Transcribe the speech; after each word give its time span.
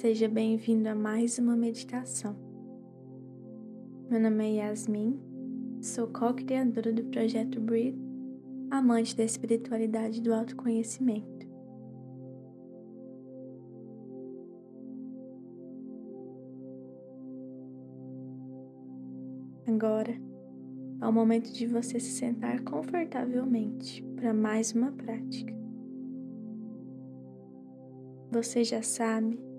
Seja 0.00 0.26
bem-vindo 0.26 0.88
a 0.88 0.94
mais 0.94 1.38
uma 1.38 1.54
meditação. 1.54 2.34
Meu 4.08 4.18
nome 4.18 4.46
é 4.46 4.64
Yasmin, 4.64 5.20
sou 5.82 6.08
co-criadora 6.08 6.90
do 6.90 7.04
projeto 7.04 7.60
Breathe, 7.60 8.00
amante 8.70 9.14
da 9.14 9.24
espiritualidade 9.24 10.22
do 10.22 10.32
autoconhecimento. 10.32 11.46
Agora 19.66 20.18
é 21.02 21.06
o 21.06 21.12
momento 21.12 21.52
de 21.52 21.66
você 21.66 22.00
se 22.00 22.12
sentar 22.12 22.62
confortavelmente 22.62 24.02
para 24.16 24.32
mais 24.32 24.72
uma 24.72 24.92
prática. 24.92 25.52
Você 28.32 28.64
já 28.64 28.80
sabe 28.80 29.49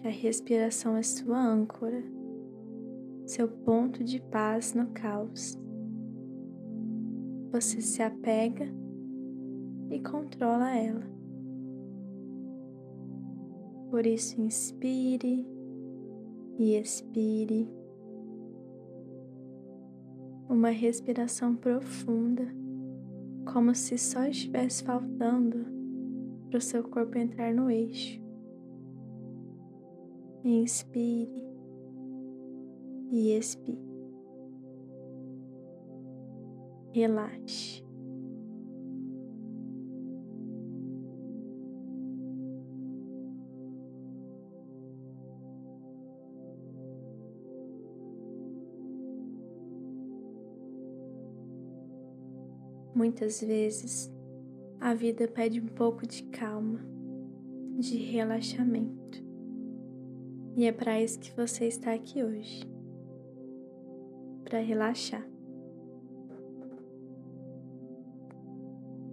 que 0.00 0.08
a 0.08 0.10
respiração 0.10 0.96
é 0.96 1.02
sua 1.02 1.38
âncora, 1.38 2.02
seu 3.26 3.46
ponto 3.46 4.02
de 4.02 4.18
paz 4.18 4.72
no 4.72 4.86
caos. 4.88 5.58
Você 7.52 7.82
se 7.82 8.02
apega 8.02 8.66
e 9.90 10.00
controla 10.00 10.74
ela. 10.74 11.04
Por 13.90 14.06
isso, 14.06 14.40
inspire 14.40 15.46
e 16.58 16.76
expire. 16.76 17.68
Uma 20.48 20.70
respiração 20.70 21.54
profunda, 21.54 22.46
como 23.52 23.74
se 23.74 23.98
só 23.98 24.24
estivesse 24.24 24.82
faltando 24.82 25.66
para 26.48 26.58
o 26.58 26.60
seu 26.60 26.84
corpo 26.84 27.18
entrar 27.18 27.52
no 27.52 27.70
eixo. 27.70 28.29
Inspire 30.44 31.44
e 33.10 33.32
expire. 33.36 33.78
Relaxe. 36.92 37.84
Muitas 52.94 53.40
vezes 53.40 54.12
a 54.80 54.94
vida 54.94 55.28
pede 55.28 55.60
um 55.60 55.66
pouco 55.66 56.06
de 56.06 56.22
calma, 56.24 56.80
de 57.78 57.96
relaxamento. 57.96 58.99
E 60.60 60.66
é 60.66 60.72
para 60.72 61.00
isso 61.00 61.18
que 61.18 61.34
você 61.34 61.64
está 61.64 61.94
aqui 61.94 62.22
hoje 62.22 62.60
para 64.44 64.58
relaxar. 64.58 65.26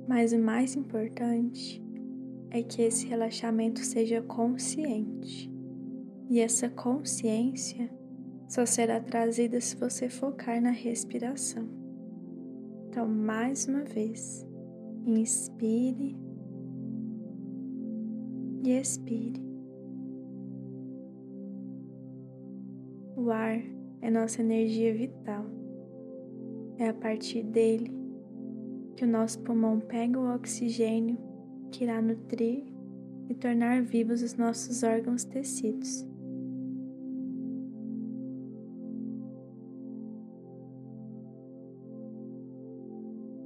Mas 0.05 0.33
o 0.33 0.39
mais 0.39 0.75
importante 0.75 1.81
é 2.49 2.61
que 2.61 2.81
esse 2.81 3.07
relaxamento 3.07 3.79
seja 3.79 4.21
consciente. 4.21 5.49
E 6.29 6.41
essa 6.41 6.69
consciência 6.69 7.89
só 8.49 8.65
será 8.65 8.99
trazida 8.99 9.61
se 9.61 9.77
você 9.77 10.09
focar 10.09 10.61
na 10.61 10.71
respiração. 10.71 11.65
Então, 12.89 13.07
mais 13.07 13.69
uma 13.69 13.85
vez, 13.85 14.45
inspire 15.05 16.17
e 18.65 18.71
expire. 18.71 19.46
O 23.17 23.31
ar 23.31 23.59
é 23.99 24.11
nossa 24.11 24.41
energia 24.41 24.93
vital. 24.93 25.43
É 26.77 26.87
a 26.87 26.93
partir 26.93 27.41
dele 27.41 27.91
que 28.95 29.03
o 29.03 29.07
nosso 29.07 29.39
pulmão 29.39 29.79
pega 29.79 30.19
o 30.19 30.35
oxigênio 30.35 31.17
que 31.71 31.83
irá 31.83 31.99
nutrir 31.99 32.63
e 33.27 33.33
tornar 33.33 33.81
vivos 33.81 34.21
os 34.21 34.35
nossos 34.35 34.83
órgãos 34.83 35.23
tecidos. 35.23 36.05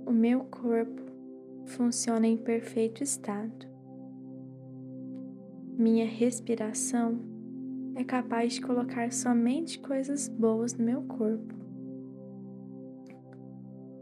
O 0.05 0.11
meu 0.11 0.41
corpo 0.43 1.01
funciona 1.67 2.27
em 2.27 2.35
perfeito 2.35 3.01
estado. 3.01 3.65
Minha 5.77 6.05
respiração 6.05 7.30
é 8.01 8.03
capaz 8.03 8.53
de 8.53 8.61
colocar 8.61 9.11
somente 9.13 9.79
coisas 9.79 10.27
boas 10.27 10.73
no 10.73 10.83
meu 10.83 11.03
corpo. 11.03 11.53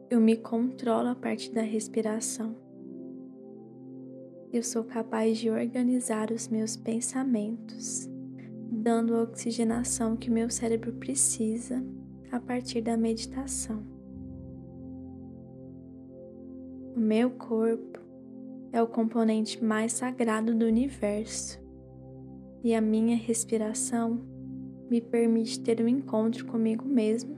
Eu 0.10 0.22
me 0.22 0.38
controlo 0.38 1.10
a 1.10 1.16
partir 1.16 1.52
da 1.52 1.62
respiração. 1.62 2.56
Eu 4.52 4.64
sou 4.64 4.86
capaz 4.86 5.38
de 5.38 5.50
organizar 5.50 6.32
os 6.32 6.48
meus 6.48 6.78
pensamentos, 6.78 8.10
dando 8.72 9.16
a 9.16 9.24
oxigenação 9.24 10.16
que 10.16 10.32
meu 10.32 10.50
cérebro 10.50 10.94
precisa 10.94 11.84
a 12.32 12.40
partir 12.40 12.82
da 12.82 12.96
meditação. 12.96 13.84
O 16.96 17.00
meu 17.00 17.32
corpo 17.32 18.00
é 18.72 18.82
o 18.82 18.88
componente 18.88 19.64
mais 19.64 19.92
sagrado 19.92 20.56
do 20.56 20.66
universo 20.66 21.69
e 22.64 22.74
a 22.74 22.82
minha 22.82 23.16
respiração 23.16 24.20
me 24.90 25.00
permite 25.00 25.60
ter 25.62 25.82
um 25.82 25.88
encontro 25.88 26.46
comigo 26.46 26.84
mesmo 26.86 27.38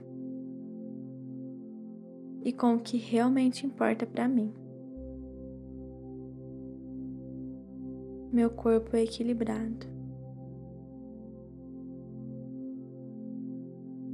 e 2.44 2.52
com 2.52 2.74
o 2.74 2.80
que 2.80 2.96
realmente 2.96 3.66
importa 3.66 4.06
para 4.06 4.26
mim. 4.26 4.52
Meu 8.32 8.50
corpo 8.50 8.96
é 8.96 9.02
equilibrado. 9.02 9.86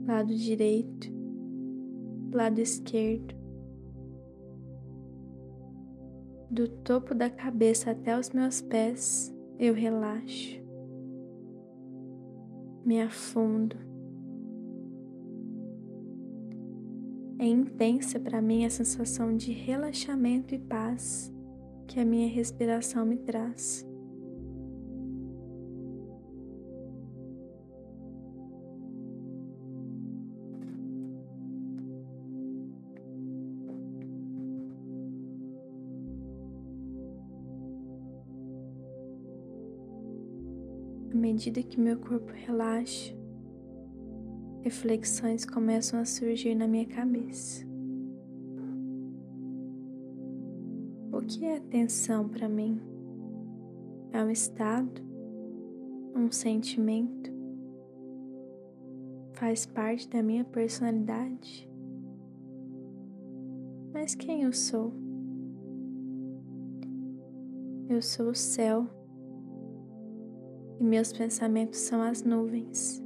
Lado 0.06 0.34
direito, 0.34 1.08
lado 2.32 2.58
esquerdo, 2.58 3.34
do 6.50 6.66
topo 6.66 7.14
da 7.14 7.30
cabeça 7.30 7.90
até 7.90 8.18
os 8.18 8.30
meus 8.30 8.60
pés, 8.60 9.34
eu 9.58 9.74
relaxo 9.74 10.67
me 12.88 13.02
afundo. 13.02 13.76
É 17.38 17.44
intensa 17.44 18.18
para 18.18 18.40
mim 18.40 18.64
a 18.64 18.70
sensação 18.70 19.36
de 19.36 19.52
relaxamento 19.52 20.54
e 20.54 20.58
paz 20.58 21.30
que 21.86 22.00
a 22.00 22.04
minha 22.04 22.30
respiração 22.30 23.04
me 23.04 23.18
traz. 23.18 23.86
À 41.10 41.14
medida 41.16 41.62
que 41.62 41.80
meu 41.80 41.98
corpo 41.98 42.30
relaxa, 42.32 43.16
reflexões 44.60 45.46
começam 45.46 45.98
a 45.98 46.04
surgir 46.04 46.54
na 46.54 46.68
minha 46.68 46.86
cabeça. 46.86 47.66
O 51.10 51.22
que 51.22 51.46
é 51.46 51.56
atenção 51.56 52.28
para 52.28 52.46
mim? 52.46 52.78
É 54.12 54.22
um 54.22 54.30
estado? 54.30 55.02
Um 56.14 56.30
sentimento? 56.30 57.30
Faz 59.32 59.64
parte 59.64 60.08
da 60.10 60.22
minha 60.22 60.44
personalidade? 60.44 61.68
Mas 63.94 64.14
quem 64.14 64.42
eu 64.42 64.52
sou? 64.52 64.92
Eu 67.88 68.02
sou 68.02 68.30
o 68.30 68.34
céu 68.34 68.97
e 70.78 70.84
meus 70.84 71.12
pensamentos 71.12 71.80
são 71.80 72.00
as 72.00 72.22
nuvens. 72.22 73.02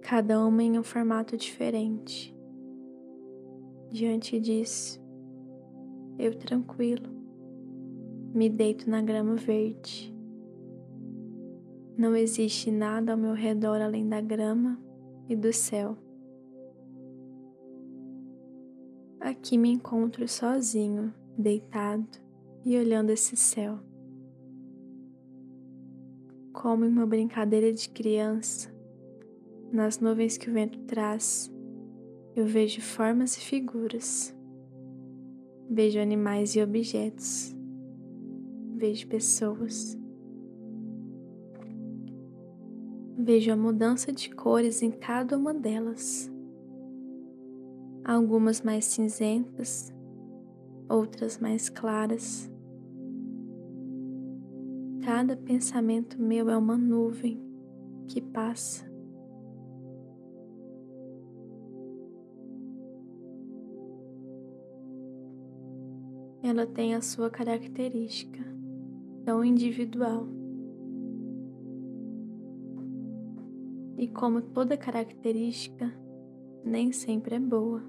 Cada 0.00 0.44
uma 0.44 0.62
em 0.62 0.78
um 0.78 0.82
formato 0.82 1.36
diferente. 1.36 2.36
Diante 3.90 4.40
disso, 4.40 5.00
eu 6.18 6.34
tranquilo, 6.34 7.08
me 8.34 8.48
deito 8.48 8.90
na 8.90 9.00
grama 9.02 9.36
verde 9.36 10.09
não 12.00 12.16
existe 12.16 12.70
nada 12.70 13.12
ao 13.12 13.18
meu 13.18 13.34
redor 13.34 13.78
além 13.78 14.08
da 14.08 14.22
grama 14.22 14.80
e 15.28 15.36
do 15.36 15.52
céu. 15.52 15.98
Aqui 19.20 19.58
me 19.58 19.70
encontro 19.70 20.26
sozinho, 20.26 21.12
deitado 21.36 22.08
e 22.64 22.74
olhando 22.78 23.10
esse 23.10 23.36
céu. 23.36 23.78
Como 26.54 26.86
em 26.86 26.88
uma 26.88 27.06
brincadeira 27.06 27.70
de 27.70 27.90
criança, 27.90 28.74
nas 29.70 30.00
nuvens 30.00 30.38
que 30.38 30.48
o 30.48 30.54
vento 30.54 30.78
traz, 30.86 31.52
eu 32.34 32.46
vejo 32.46 32.80
formas 32.80 33.36
e 33.36 33.40
figuras. 33.40 34.34
Vejo 35.68 36.00
animais 36.00 36.56
e 36.56 36.62
objetos. 36.62 37.54
Vejo 38.74 39.06
pessoas. 39.06 39.99
Vejo 43.22 43.52
a 43.52 43.56
mudança 43.56 44.10
de 44.10 44.34
cores 44.34 44.82
em 44.82 44.90
cada 44.90 45.36
uma 45.36 45.52
delas. 45.52 46.32
Algumas 48.02 48.62
mais 48.62 48.86
cinzentas, 48.86 49.92
outras 50.88 51.38
mais 51.38 51.68
claras. 51.68 52.50
Cada 55.04 55.36
pensamento 55.36 56.18
meu 56.18 56.48
é 56.48 56.56
uma 56.56 56.78
nuvem 56.78 57.38
que 58.08 58.22
passa. 58.22 58.90
Ela 66.42 66.66
tem 66.66 66.94
a 66.94 67.02
sua 67.02 67.28
característica 67.28 68.40
tão 69.26 69.44
individual. 69.44 70.39
E 74.00 74.08
como 74.08 74.40
toda 74.40 74.78
característica, 74.78 75.92
nem 76.64 76.90
sempre 76.90 77.34
é 77.34 77.38
boa, 77.38 77.82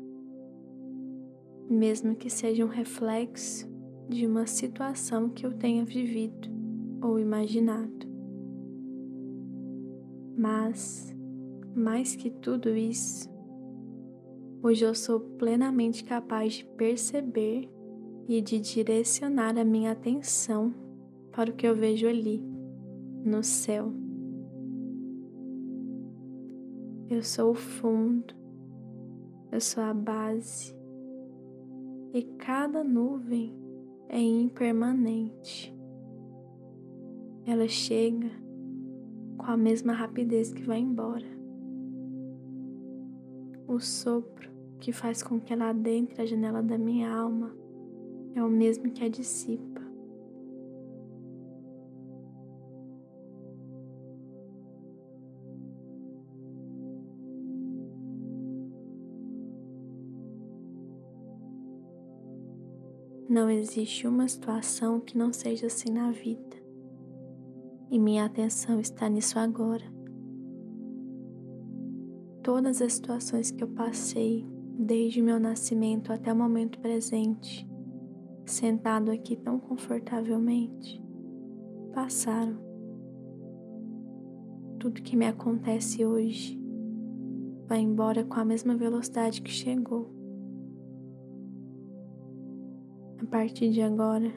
mesmo 1.69 2.17
que 2.17 2.29
seja 2.29 2.65
um 2.65 2.67
reflexo 2.67 3.65
de 4.09 4.27
uma 4.27 4.45
situação 4.45 5.29
que 5.29 5.45
eu 5.45 5.53
tenha 5.53 5.85
vivido 5.85 6.49
ou 7.01 7.17
imaginado. 7.17 8.05
Mas, 10.37 11.15
mais 11.73 12.13
que 12.13 12.29
tudo 12.29 12.75
isso, 12.75 13.29
hoje 14.61 14.83
eu 14.83 14.93
sou 14.93 15.17
plenamente 15.17 16.03
capaz 16.03 16.55
de 16.55 16.65
perceber 16.75 17.69
e 18.27 18.41
de 18.41 18.59
direcionar 18.59 19.57
a 19.57 19.63
minha 19.63 19.93
atenção 19.93 20.73
para 21.31 21.51
o 21.51 21.53
que 21.55 21.65
eu 21.65 21.73
vejo 21.73 22.05
ali, 22.05 22.43
no 23.23 23.41
céu. 23.41 24.10
Eu 27.11 27.21
sou 27.21 27.51
o 27.51 27.53
fundo, 27.53 28.33
eu 29.51 29.59
sou 29.59 29.83
a 29.83 29.93
base, 29.93 30.73
e 32.13 32.23
cada 32.37 32.85
nuvem 32.85 33.53
é 34.07 34.17
impermanente. 34.17 35.75
Ela 37.45 37.67
chega 37.67 38.31
com 39.37 39.45
a 39.45 39.57
mesma 39.57 39.91
rapidez 39.91 40.53
que 40.53 40.63
vai 40.63 40.79
embora. 40.79 41.27
O 43.67 43.77
sopro 43.77 44.49
que 44.79 44.93
faz 44.93 45.21
com 45.21 45.37
que 45.37 45.51
ela 45.51 45.71
adentre 45.71 46.21
a 46.21 46.25
janela 46.25 46.63
da 46.63 46.77
minha 46.77 47.13
alma 47.13 47.53
é 48.33 48.41
o 48.41 48.47
mesmo 48.47 48.89
que 48.89 49.03
a 49.03 49.09
dissipa. 49.09 49.70
Não 63.31 63.49
existe 63.49 64.05
uma 64.05 64.27
situação 64.27 64.99
que 64.99 65.17
não 65.17 65.31
seja 65.31 65.67
assim 65.67 65.89
na 65.89 66.11
vida. 66.11 66.57
E 67.89 67.97
minha 67.97 68.25
atenção 68.25 68.77
está 68.77 69.07
nisso 69.07 69.39
agora. 69.39 69.85
Todas 72.43 72.81
as 72.81 72.91
situações 72.91 73.49
que 73.49 73.63
eu 73.63 73.69
passei, 73.69 74.45
desde 74.77 75.21
meu 75.21 75.39
nascimento 75.39 76.11
até 76.11 76.33
o 76.33 76.35
momento 76.35 76.77
presente, 76.81 77.65
sentado 78.45 79.09
aqui 79.09 79.37
tão 79.37 79.57
confortavelmente, 79.57 81.01
passaram. 81.93 82.59
Tudo 84.77 85.01
que 85.01 85.15
me 85.15 85.25
acontece 85.25 86.05
hoje 86.05 86.61
vai 87.65 87.79
embora 87.79 88.25
com 88.25 88.41
a 88.41 88.43
mesma 88.43 88.75
velocidade 88.75 89.41
que 89.41 89.51
chegou. 89.51 90.20
Partir 93.31 93.71
de 93.71 93.81
agora, 93.81 94.29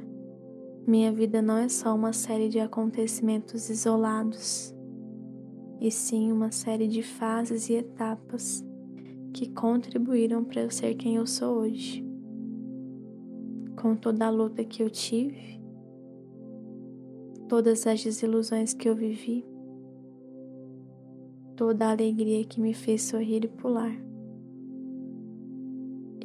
minha 0.86 1.10
vida 1.10 1.42
não 1.42 1.58
é 1.58 1.68
só 1.68 1.92
uma 1.92 2.12
série 2.12 2.48
de 2.48 2.60
acontecimentos 2.60 3.68
isolados, 3.68 4.72
e 5.80 5.90
sim 5.90 6.30
uma 6.30 6.52
série 6.52 6.86
de 6.86 7.02
fases 7.02 7.68
e 7.68 7.74
etapas 7.74 8.64
que 9.32 9.50
contribuíram 9.50 10.44
para 10.44 10.62
eu 10.62 10.70
ser 10.70 10.94
quem 10.94 11.16
eu 11.16 11.26
sou 11.26 11.56
hoje. 11.58 12.06
Com 13.82 13.96
toda 13.96 14.26
a 14.26 14.30
luta 14.30 14.64
que 14.64 14.80
eu 14.80 14.88
tive, 14.88 15.60
todas 17.48 17.88
as 17.88 18.02
desilusões 18.02 18.72
que 18.72 18.88
eu 18.88 18.94
vivi, 18.94 19.44
toda 21.56 21.86
a 21.86 21.90
alegria 21.90 22.44
que 22.44 22.60
me 22.60 22.72
fez 22.72 23.02
sorrir 23.02 23.44
e 23.44 23.48
pular. 23.48 23.92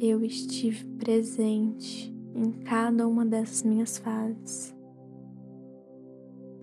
Eu 0.00 0.24
estive 0.24 0.84
presente 0.96 2.19
em 2.34 2.52
cada 2.64 3.06
uma 3.06 3.24
dessas 3.24 3.62
minhas 3.62 3.98
fases. 3.98 4.74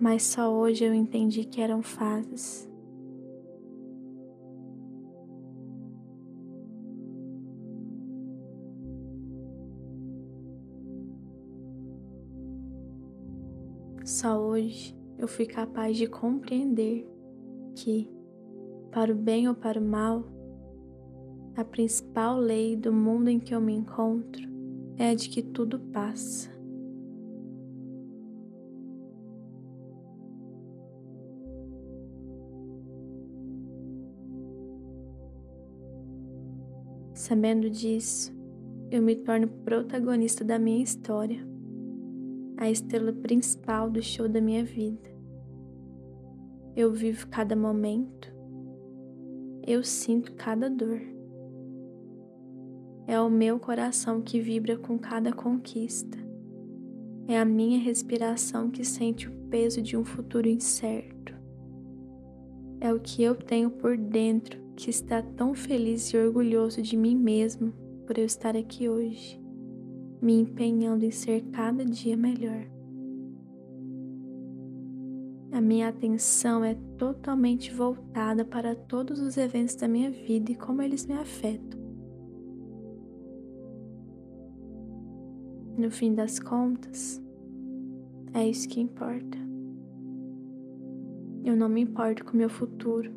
Mas 0.00 0.22
só 0.22 0.52
hoje 0.52 0.84
eu 0.84 0.94
entendi 0.94 1.44
que 1.44 1.60
eram 1.60 1.82
fases. 1.82 2.68
Só 14.04 14.40
hoje 14.40 14.96
eu 15.18 15.28
fui 15.28 15.44
capaz 15.46 15.96
de 15.96 16.06
compreender 16.06 17.06
que, 17.74 18.08
para 18.90 19.12
o 19.12 19.14
bem 19.14 19.48
ou 19.48 19.54
para 19.54 19.78
o 19.78 19.84
mal, 19.84 20.24
a 21.56 21.64
principal 21.64 22.38
lei 22.38 22.76
do 22.76 22.92
mundo 22.92 23.28
em 23.28 23.38
que 23.38 23.54
eu 23.54 23.60
me 23.60 23.74
encontro 23.74 24.57
é 24.98 25.14
de 25.14 25.28
que 25.28 25.42
tudo 25.42 25.78
passa. 25.78 26.50
Sabendo 37.14 37.70
disso, 37.70 38.32
eu 38.90 39.02
me 39.02 39.14
torno 39.14 39.48
protagonista 39.48 40.44
da 40.44 40.58
minha 40.58 40.82
história, 40.82 41.46
a 42.56 42.70
estrela 42.70 43.12
principal 43.12 43.90
do 43.90 44.02
show 44.02 44.28
da 44.28 44.40
minha 44.40 44.64
vida. 44.64 45.08
Eu 46.74 46.92
vivo 46.92 47.28
cada 47.28 47.54
momento, 47.54 48.32
eu 49.66 49.84
sinto 49.84 50.32
cada 50.34 50.70
dor. 50.70 51.17
É 53.08 53.18
o 53.18 53.30
meu 53.30 53.58
coração 53.58 54.20
que 54.20 54.38
vibra 54.38 54.76
com 54.76 54.98
cada 54.98 55.32
conquista. 55.32 56.18
É 57.26 57.40
a 57.40 57.44
minha 57.44 57.78
respiração 57.78 58.70
que 58.70 58.84
sente 58.84 59.26
o 59.26 59.32
peso 59.48 59.80
de 59.80 59.96
um 59.96 60.04
futuro 60.04 60.46
incerto. 60.46 61.34
É 62.78 62.92
o 62.92 63.00
que 63.00 63.22
eu 63.22 63.34
tenho 63.34 63.70
por 63.70 63.96
dentro 63.96 64.60
que 64.76 64.90
está 64.90 65.22
tão 65.22 65.54
feliz 65.54 66.12
e 66.12 66.18
orgulhoso 66.18 66.82
de 66.82 66.98
mim 66.98 67.16
mesmo 67.16 67.72
por 68.06 68.18
eu 68.18 68.26
estar 68.26 68.54
aqui 68.54 68.90
hoje, 68.90 69.40
me 70.20 70.34
empenhando 70.34 71.02
em 71.02 71.10
ser 71.10 71.44
cada 71.50 71.86
dia 71.86 72.14
melhor. 72.14 72.66
A 75.50 75.62
minha 75.62 75.88
atenção 75.88 76.62
é 76.62 76.74
totalmente 76.98 77.72
voltada 77.72 78.44
para 78.44 78.74
todos 78.74 79.18
os 79.18 79.38
eventos 79.38 79.76
da 79.76 79.88
minha 79.88 80.10
vida 80.10 80.52
e 80.52 80.54
como 80.54 80.82
eles 80.82 81.06
me 81.06 81.14
afetam. 81.14 81.77
No 85.78 85.92
fim 85.92 86.12
das 86.12 86.40
contas, 86.40 87.22
é 88.34 88.48
isso 88.48 88.68
que 88.68 88.80
importa. 88.80 89.38
Eu 91.44 91.54
não 91.54 91.68
me 91.68 91.80
importo 91.82 92.24
com 92.24 92.36
meu 92.36 92.50
futuro, 92.50 93.12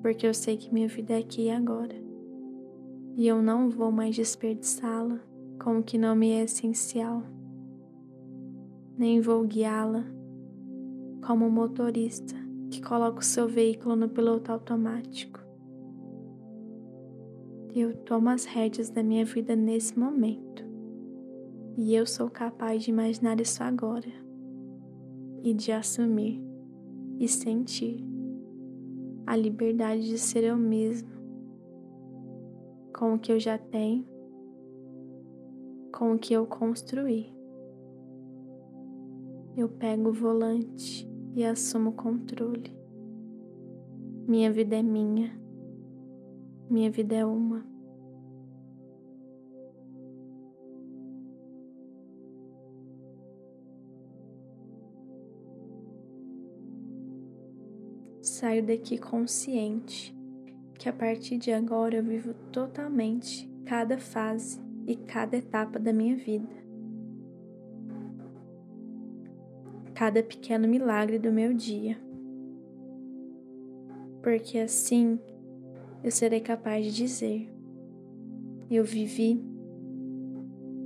porque 0.00 0.28
eu 0.28 0.32
sei 0.32 0.56
que 0.56 0.72
minha 0.72 0.86
vida 0.86 1.14
é 1.14 1.18
aqui 1.18 1.46
e 1.46 1.50
agora. 1.50 1.96
E 3.16 3.26
eu 3.26 3.42
não 3.42 3.68
vou 3.68 3.90
mais 3.90 4.14
desperdiçá-la 4.14 5.18
com 5.60 5.80
o 5.80 5.82
que 5.82 5.98
não 5.98 6.14
me 6.14 6.30
é 6.30 6.44
essencial. 6.44 7.24
Nem 8.96 9.20
vou 9.20 9.42
guiá-la 9.42 10.04
como 11.26 11.46
um 11.46 11.50
motorista 11.50 12.36
que 12.70 12.80
coloca 12.80 13.18
o 13.18 13.24
seu 13.24 13.48
veículo 13.48 13.96
no 13.96 14.08
piloto 14.08 14.52
automático, 14.52 15.40
Eu 17.74 17.92
tomo 18.04 18.28
as 18.28 18.44
rédeas 18.44 18.88
da 18.88 19.02
minha 19.02 19.24
vida 19.24 19.56
nesse 19.56 19.98
momento. 19.98 20.65
E 21.76 21.94
eu 21.94 22.06
sou 22.06 22.30
capaz 22.30 22.82
de 22.82 22.90
imaginar 22.90 23.38
isso 23.38 23.62
agora. 23.62 24.08
E 25.42 25.52
de 25.52 25.70
assumir 25.72 26.42
e 27.18 27.28
sentir 27.28 28.02
a 29.26 29.36
liberdade 29.36 30.08
de 30.08 30.18
ser 30.18 30.44
eu 30.44 30.56
mesmo, 30.56 31.08
com 32.96 33.14
o 33.14 33.18
que 33.18 33.32
eu 33.32 33.38
já 33.38 33.58
tenho, 33.58 34.06
com 35.92 36.12
o 36.12 36.18
que 36.18 36.32
eu 36.32 36.46
construí. 36.46 37.34
Eu 39.56 39.68
pego 39.68 40.10
o 40.10 40.12
volante 40.12 41.10
e 41.34 41.44
assumo 41.44 41.90
o 41.90 41.94
controle. 41.94 42.74
Minha 44.28 44.52
vida 44.52 44.76
é 44.76 44.82
minha. 44.82 45.38
Minha 46.70 46.90
vida 46.90 47.14
é 47.14 47.24
uma. 47.24 47.75
Saio 58.36 58.62
daqui 58.62 58.98
consciente 58.98 60.14
que 60.74 60.90
a 60.90 60.92
partir 60.92 61.38
de 61.38 61.50
agora 61.50 61.96
eu 61.96 62.04
vivo 62.04 62.34
totalmente 62.52 63.50
cada 63.64 63.96
fase 63.96 64.60
e 64.86 64.94
cada 64.94 65.38
etapa 65.38 65.78
da 65.78 65.90
minha 65.90 66.14
vida. 66.16 66.54
Cada 69.94 70.22
pequeno 70.22 70.68
milagre 70.68 71.18
do 71.18 71.32
meu 71.32 71.54
dia. 71.54 71.96
Porque 74.22 74.58
assim 74.58 75.18
eu 76.04 76.10
serei 76.10 76.40
capaz 76.40 76.84
de 76.84 76.92
dizer: 76.92 77.50
Eu 78.70 78.84
vivi, 78.84 79.42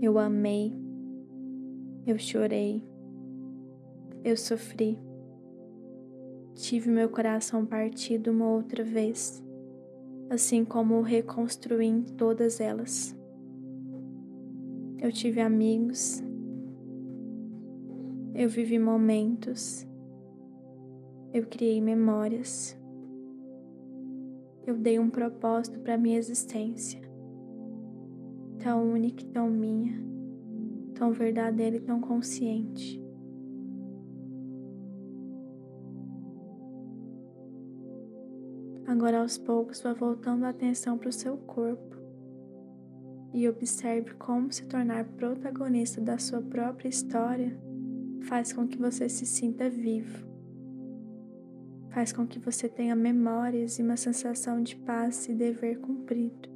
eu 0.00 0.20
amei, 0.20 0.72
eu 2.06 2.16
chorei, 2.16 2.80
eu 4.22 4.36
sofri, 4.36 4.96
tive 6.60 6.90
meu 6.90 7.08
coração 7.08 7.64
partido 7.64 8.30
uma 8.30 8.48
outra 8.48 8.84
vez, 8.84 9.42
assim 10.28 10.64
como 10.64 11.00
reconstruí 11.00 11.86
em 11.86 12.02
todas 12.02 12.60
elas. 12.60 13.16
Eu 14.98 15.10
tive 15.10 15.40
amigos, 15.40 16.22
eu 18.34 18.48
vivi 18.48 18.78
momentos, 18.78 19.86
eu 21.32 21.46
criei 21.46 21.80
memórias 21.80 22.78
eu 24.70 24.76
dei 24.76 24.98
um 24.98 25.10
propósito 25.10 25.80
para 25.80 25.98
minha 25.98 26.18
existência, 26.18 27.00
tão 28.58 28.92
única 28.92 29.22
e 29.22 29.26
tão 29.26 29.50
minha, 29.50 30.00
tão 30.94 31.12
verdadeira 31.12 31.76
e 31.76 31.80
tão 31.80 32.00
consciente. 32.00 32.99
Agora 38.90 39.20
aos 39.20 39.38
poucos 39.38 39.80
vá 39.80 39.92
voltando 39.92 40.44
a 40.44 40.48
atenção 40.48 40.98
para 40.98 41.08
o 41.08 41.12
seu 41.12 41.36
corpo 41.36 41.96
e 43.32 43.48
observe 43.48 44.14
como 44.14 44.52
se 44.52 44.64
tornar 44.64 45.04
protagonista 45.04 46.00
da 46.00 46.18
sua 46.18 46.42
própria 46.42 46.88
história 46.88 47.56
faz 48.22 48.52
com 48.52 48.66
que 48.66 48.76
você 48.76 49.08
se 49.08 49.24
sinta 49.24 49.70
vivo 49.70 50.28
faz 51.90 52.12
com 52.12 52.26
que 52.26 52.38
você 52.38 52.68
tenha 52.68 52.94
memórias 52.94 53.78
e 53.78 53.82
uma 53.82 53.96
sensação 53.96 54.62
de 54.62 54.76
paz 54.76 55.28
e 55.28 55.34
dever 55.34 55.78
cumprido. 55.80 56.48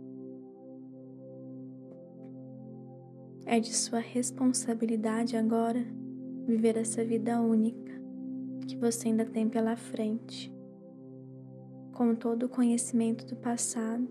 É 3.44 3.60
de 3.60 3.74
sua 3.74 3.98
responsabilidade 3.98 5.36
agora 5.36 5.84
viver 6.46 6.76
essa 6.76 7.04
vida 7.04 7.40
única 7.40 7.92
que 8.66 8.76
você 8.76 9.08
ainda 9.08 9.26
tem 9.26 9.48
pela 9.48 9.76
frente, 9.76 10.53
com 11.94 12.14
todo 12.14 12.46
o 12.46 12.48
conhecimento 12.48 13.24
do 13.24 13.36
passado 13.36 14.08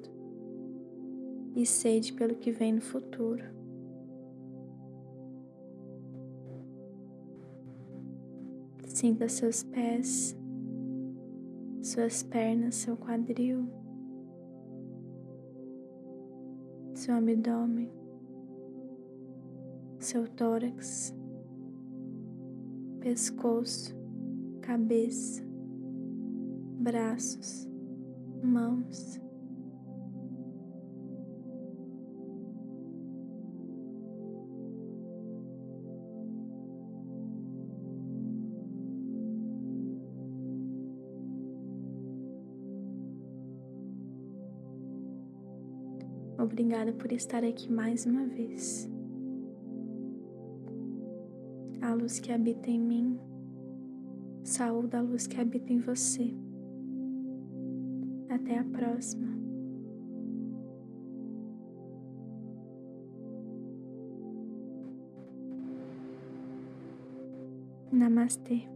e 1.56 1.66
sede 1.66 2.14
pelo 2.14 2.36
que 2.36 2.52
vem 2.52 2.74
no 2.74 2.82
futuro. 2.82 3.44
Sinta 8.88 9.28
seus 9.28 9.64
pés 9.64 10.36
suas 11.84 12.24
pernas, 12.24 12.76
seu 12.76 12.96
quadril, 12.96 13.68
seu 16.94 17.14
abdômen, 17.16 17.92
seu 20.00 20.26
tórax, 20.26 21.14
pescoço, 23.02 23.94
cabeça, 24.62 25.44
braços, 26.80 27.68
mãos. 28.44 29.20
Obrigada 46.38 46.92
por 46.92 47.12
estar 47.12 47.44
aqui 47.44 47.72
mais 47.72 48.06
uma 48.06 48.26
vez. 48.26 48.90
A 51.82 51.94
luz 51.94 52.20
que 52.20 52.32
habita 52.32 52.70
em 52.70 52.80
mim, 52.80 53.20
saúde 54.44 54.96
a 54.96 55.02
luz 55.02 55.26
que 55.26 55.40
habita 55.40 55.72
em 55.72 55.80
você. 55.80 56.34
Até 58.44 58.60
a 58.60 58.64
próxima. 58.66 59.32
Namastê. 67.90 68.68